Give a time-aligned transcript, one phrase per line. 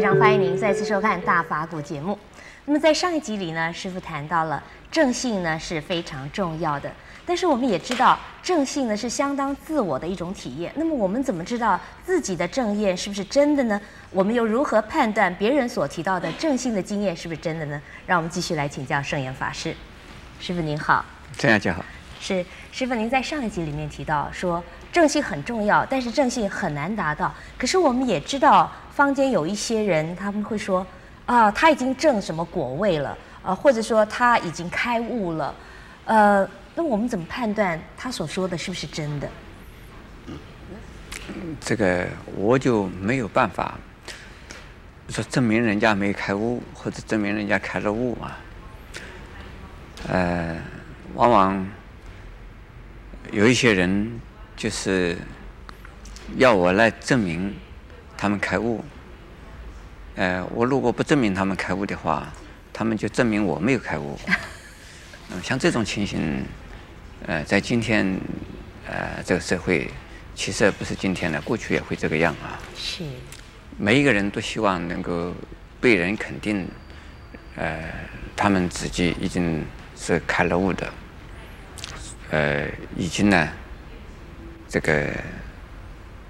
[0.00, 2.18] 非常欢迎您再次收看《大法古》节目。
[2.64, 6.90] 那么在上一集里呢，师傅谈到了正性呢是非常重要的，
[7.26, 10.72] 但是我们也知道正性呢是相当自我的一种体验。
[10.74, 13.78] 那么我们怎么知道自己的正验是不是真的呢？
[14.10, 17.78] 我们又如何判断别人所提到的正性的经验是不是真的呢？
[18.06, 19.76] 让我们继续来请教圣严法师。
[20.40, 21.04] 师傅您好，
[21.36, 21.84] 这样就好。
[22.18, 27.34] 是师傅，您在上一集里面提到说正性很重要，但是正性很难达到。
[27.58, 30.86] 可是我们也知道，坊间有一些人他们会说
[31.26, 35.54] 啊，他已经证什么果位了，呃，或者说他已经开悟了，
[36.04, 39.28] 呃，那我们怎么判断他所说的是不是真的？
[41.60, 43.78] 这个我就没有办法
[45.08, 48.32] 说证明人家没开悟，或者证明人家开了悟嘛。
[50.08, 50.56] 呃，
[51.14, 51.66] 往往。
[53.32, 54.20] 有一些人
[54.56, 55.16] 就是
[56.36, 57.54] 要我来证明
[58.20, 58.84] 他们开悟，
[60.16, 62.30] 呃，我如果不证明他们开悟的话，
[62.70, 64.18] 他们就证明我没有开悟。
[65.32, 66.44] 嗯，像这种情形，
[67.26, 68.20] 呃，在今天
[68.86, 69.90] 呃这个社会，
[70.34, 72.60] 其实不是今天的，过去也会这个样啊。
[72.76, 73.04] 是。
[73.78, 75.32] 每一个人都希望能够
[75.80, 76.68] 被人肯定，
[77.56, 77.82] 呃，
[78.36, 79.64] 他们自己已经
[79.96, 80.92] 是开了悟的。
[82.32, 83.48] 呃，已经呢，
[84.68, 85.10] 这个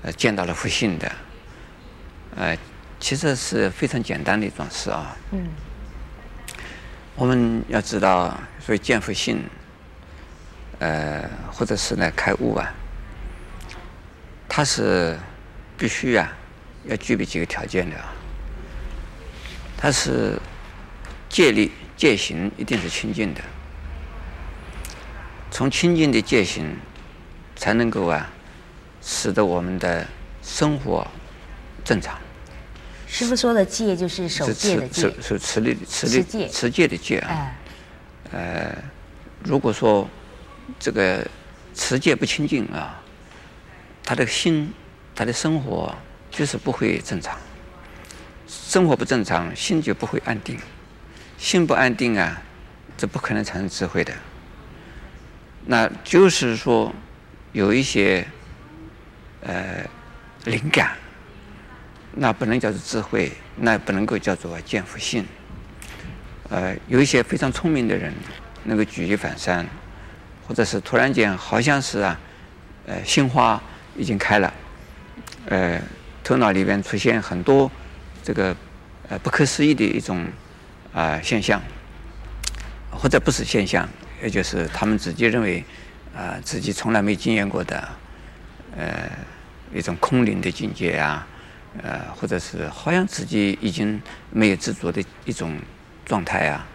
[0.00, 1.12] 呃见到了佛性的，
[2.36, 2.56] 呃，
[2.98, 5.16] 其实是非常简单的一桩事啊。
[5.32, 5.48] 嗯。
[7.16, 9.44] 我们要知道，所以见佛性，
[10.80, 12.74] 呃，或者是呢开悟啊，
[14.48, 15.16] 它是
[15.78, 16.32] 必须啊
[16.86, 18.12] 要具备几个条件的啊。
[19.76, 20.36] 它是
[21.28, 23.40] 戒律戒行一定是清净的。
[25.52, 26.76] 从清净的戒行，
[27.54, 28.28] 才能够啊，
[29.00, 30.04] 使得我们的
[30.42, 31.06] 生活
[31.84, 32.18] 正常。
[33.14, 37.30] 师傅说的戒就是守戒的戒，是持律持戒持，戒的戒啊。
[37.30, 37.52] 哎、
[38.32, 38.76] 呃，
[39.44, 40.10] 如果说
[40.80, 41.24] 这个
[41.76, 43.00] 持戒不清净啊，
[44.02, 44.68] 他的心，
[45.14, 45.94] 他的生活
[46.28, 47.38] 就是不会正常。
[48.48, 50.58] 生活不正常，心就不会安定。
[51.38, 52.42] 心不安定啊，
[52.96, 54.12] 这不可能产生智慧的。
[55.66, 56.92] 那就是说，
[57.52, 58.26] 有一些
[59.42, 59.88] 呃
[60.46, 60.96] 灵感，
[62.16, 65.24] 那不能叫做智慧，那不能够叫做见佛性。
[66.48, 68.12] 呃，有一些非常聪明的人，
[68.64, 69.66] 能够举一反三，
[70.46, 72.20] 或者是突然间好像是啊，
[72.86, 73.60] 呃，心花
[73.96, 74.54] 已经开了，
[75.46, 75.80] 呃，
[76.22, 77.70] 头脑里边出现很多
[78.22, 78.56] 这个
[79.08, 80.24] 呃不可思议的一种
[80.92, 81.60] 啊、现象，
[82.90, 83.88] 或者不是现象。
[84.22, 85.62] 也就是他们自己认为，
[86.16, 87.88] 啊、自己从来没经验过的，
[88.74, 89.10] 呃，
[89.74, 91.26] 一种空灵的境界啊，
[91.82, 95.58] 呃，或者是好像自己已经没有执着的一种
[96.04, 96.66] 状态啊，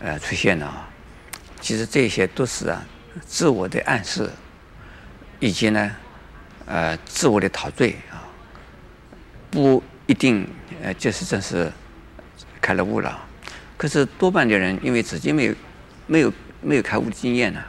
[0.00, 0.88] 呃，出现了啊。
[1.60, 2.84] 其实这些都是啊，
[3.26, 4.30] 自我的暗示，
[5.38, 5.90] 以及呢，
[6.66, 8.22] 呃，自我的陶醉啊，
[9.50, 10.46] 不一定
[10.82, 11.70] 呃，就是真是
[12.60, 13.26] 开了悟了。
[13.76, 15.54] 可是多半的人因为自己没有
[16.06, 16.32] 没有。
[16.62, 17.64] 没有开悟经验呢，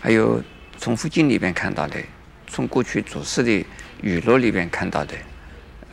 [0.00, 0.42] 还有
[0.76, 2.00] 从佛经里边看到的，
[2.48, 3.64] 从过去祖师的
[4.00, 5.14] 语录里边看到的，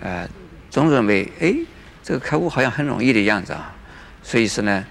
[0.02, 0.28] 呃，
[0.70, 1.56] 总认为哎，
[2.04, 3.76] 这个开悟好像很容易的样子啊，
[4.24, 4.86] 所以说呢，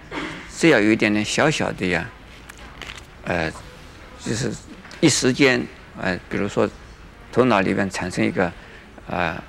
[0.55, 2.09] 只要有一点点小小的呀，
[3.25, 3.51] 呃，
[4.21, 4.53] 就是
[5.01, 5.65] 一时间，
[6.01, 6.69] 呃，比如说
[7.33, 8.53] 头脑里面产生一个啊、
[9.09, 9.43] 呃，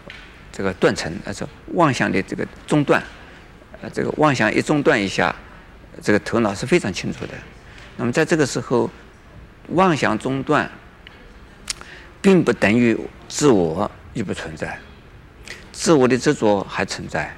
[0.52, 1.34] 这个断层，呃，
[1.74, 3.04] 妄想的这个中断，
[3.81, 5.36] 呃，这个妄想一中断一下，
[6.01, 7.33] 这个头脑是非常清楚的。
[7.98, 8.89] 那么在这个时候，
[9.69, 10.69] 妄想中断，
[12.22, 12.98] 并不等于
[13.28, 14.80] 自我已不存在，
[15.80, 17.34] 自我的执着还存在。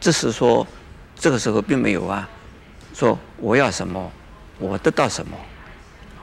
[0.00, 0.66] 只是说，
[1.14, 2.26] 这个时候并没有啊，
[2.94, 4.10] 说我要什么，
[4.58, 5.36] 我得到什么，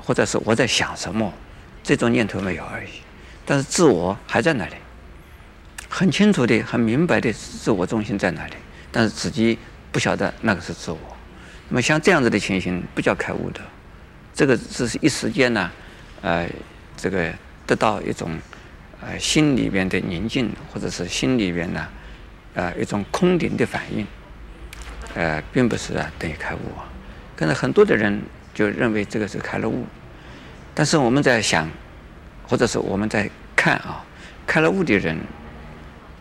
[0.04, 1.32] 或者是我在想什么，
[1.84, 2.90] 这种念头没有而已。
[3.46, 4.74] 但是自我还在那里，
[5.88, 8.56] 很清楚的、很明白的自我中心在哪里，
[8.92, 9.60] 但是自己
[9.92, 10.98] 不晓得那个是自我。
[11.70, 13.62] 那么像这样子的情形，不叫开悟的，
[14.34, 15.72] 这个只是一时间呢，
[16.22, 16.50] 呃，
[16.98, 17.32] 这个
[17.68, 18.36] 得到一种
[19.02, 21.88] 呃心里边的宁静，或者是心里边呢，
[22.54, 24.06] 呃一种空灵的反应，
[25.16, 26.88] 呃，并不是啊等于开悟啊。
[27.36, 28.22] 可是很多的人
[28.54, 29.86] 就认为这个是开了悟，
[30.74, 31.70] 但是我们在想，
[32.48, 34.04] 或者是我们在看啊，
[34.46, 35.18] 开了悟的人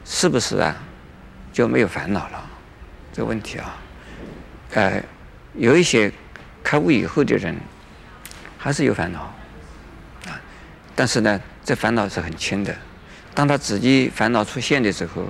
[0.05, 0.77] 是不是啊
[1.53, 2.51] 就没有烦恼了？
[3.13, 3.77] 这个问题啊，
[4.75, 5.03] 呃。
[5.55, 6.13] 有一些
[6.63, 7.53] 开悟以后的人，
[8.57, 9.23] 还是有烦恼，
[10.27, 10.41] 啊，
[10.95, 12.77] 但是呢，这烦恼是很轻的。
[13.33, 15.25] 当他自己烦恼出现的时候，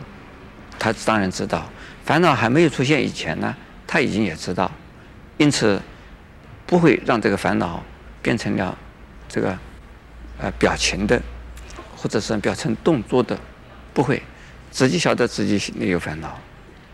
[0.78, 1.68] 他当然知道。
[2.02, 3.54] 烦恼还没有出现以前呢，
[3.86, 4.72] 他已经也知道，
[5.36, 5.78] 因此
[6.64, 7.84] 不会让这个烦恼
[8.22, 8.74] 变成了
[9.28, 9.58] 这个
[10.38, 11.20] 呃表情的，
[11.94, 13.38] 或者是表成动作的，
[13.92, 14.22] 不会，
[14.70, 16.40] 自己晓得自己心里有烦恼，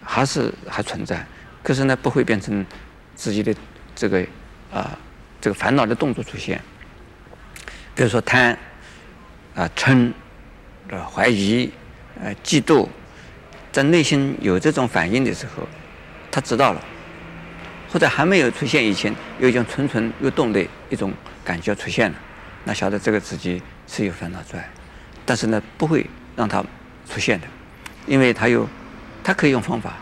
[0.03, 1.25] 还是还存在，
[1.63, 2.67] 可是呢不会变成
[3.15, 3.55] 自己的
[3.95, 4.27] 这个
[4.73, 4.99] 啊、
[5.41, 6.61] 这个烦恼的动作出现，
[7.95, 8.59] 比如说贪
[9.57, 10.13] 啊嗔，
[10.89, 11.71] 呃怀疑，
[12.21, 12.87] 呃嫉妒。
[13.73, 15.67] 在内心有这种反应的时候，
[16.31, 16.81] 他知道了，
[17.91, 21.13] 或者还没有出现以前，有一种蠢蠢欲动的一种
[21.45, 22.17] 感觉出现了，
[22.65, 24.67] 那晓得这个自己是有烦恼在，
[25.25, 26.65] 但是呢，不会让他
[27.09, 27.47] 出现的，
[28.07, 28.67] 因为他有，
[29.23, 29.97] 他可以用方法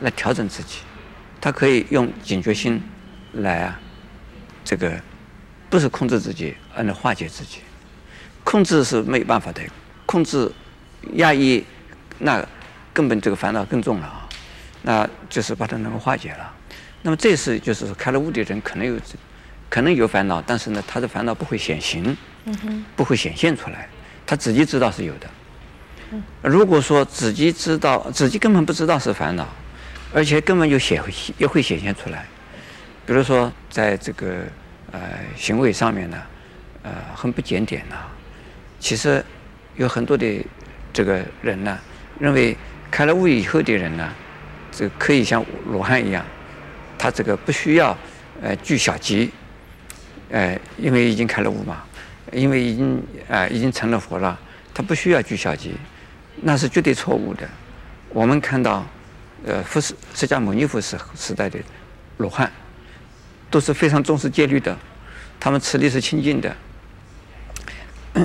[0.00, 0.80] 来调整自己，
[1.40, 2.82] 他可以用警觉心
[3.32, 3.80] 来啊，
[4.62, 4.92] 这个
[5.70, 7.60] 不是控制自己，而能化解自己，
[8.44, 9.62] 控制是没有办法的，
[10.06, 10.50] 控制
[11.14, 11.64] 压抑
[12.18, 12.46] 那。
[12.92, 14.28] 根本这个烦恼更重了啊，
[14.82, 16.52] 那就是把它能够化解了。
[17.02, 19.00] 那么这是就是开了悟的人可能有，
[19.70, 22.14] 可能有烦恼，但是呢，他的烦恼不会显形，
[22.96, 23.88] 不会显现出来，
[24.26, 25.30] 他自己知道是有的。
[26.42, 29.48] 如果说自己知道，自己根本不知道是烦恼，
[30.12, 31.00] 而且根本就显
[31.38, 32.26] 也会显现出来。
[33.06, 34.42] 比如说在这个
[34.90, 35.00] 呃
[35.36, 36.20] 行为上面呢，
[36.82, 37.96] 呃很不检点呐，
[38.80, 39.24] 其实
[39.76, 40.44] 有很多的
[40.92, 41.78] 这个人呢
[42.18, 42.56] 认为。
[42.92, 44.12] 开了悟以后的人呢，
[44.72, 46.26] 这可以像罗汉一样，
[46.98, 47.96] 他这个不需要
[48.42, 49.28] 呃拘小节，
[50.28, 51.84] 呃，因为已经开了悟嘛，
[52.32, 52.96] 因为已经
[53.28, 54.36] 啊、呃、已经成了佛了，
[54.74, 55.70] 他不需要拘小节，
[56.42, 57.48] 那是绝对错误的。
[58.08, 58.84] 我们看到，
[59.46, 61.60] 呃，佛释释迦牟尼佛时时代的
[62.16, 62.50] 罗汉，
[63.52, 64.76] 都是非常重视戒律的，
[65.38, 66.52] 他们持力是清净的。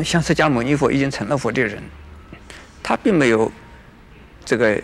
[0.03, 1.81] 像释迦牟尼佛已经成了佛的人，
[2.81, 3.51] 他并没有。
[4.47, 4.79] 这个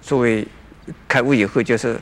[0.00, 0.48] 作为
[1.06, 2.00] 开悟以后，就是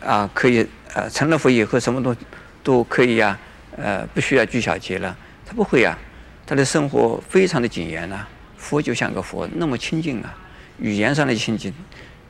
[0.00, 2.16] 啊，可以啊成了佛以后，什么都
[2.62, 3.36] 都可以呀，
[3.76, 5.16] 呃，不需要拘小节了。
[5.44, 5.98] 他不会啊，
[6.46, 8.24] 他的生活非常的谨严呐。
[8.56, 10.32] 佛就像个佛，那么清净啊，
[10.78, 11.74] 语言上的清净，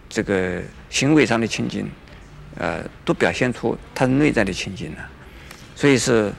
[0.08, 1.86] 这个行为上的清净，
[2.56, 5.08] 呃，都表现出他内在的清净了。
[5.74, 6.32] 所以是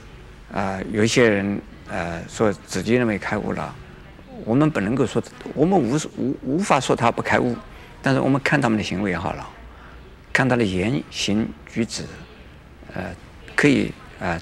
[0.51, 3.73] 啊，有一些人呃说自己认为开悟了。
[4.45, 5.21] 我们不能够说，
[5.55, 7.55] 我们无无无法说他不开悟，
[8.01, 9.49] 但是我们看他们的行为好了，
[10.31, 12.03] 看他的言行举止，
[12.93, 13.03] 呃，
[13.55, 14.39] 可以呃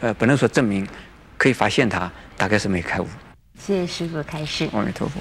[0.00, 0.88] 呃，不能说证明，
[1.36, 3.06] 可以发现他大概是没开悟。
[3.58, 4.68] 谢谢师傅开示。
[4.72, 5.20] 阿弥陀佛。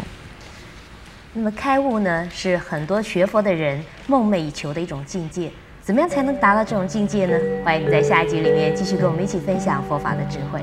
[1.34, 5.52] 那么开悟呢，是很多学佛的人梦寐以求的一种境界。
[5.88, 7.40] 怎么样才能达到这种境界呢？
[7.64, 10.62] 欢迎你在下一集里面继续跟我们一起分享佛法的智慧。